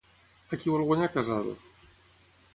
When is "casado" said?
1.19-1.55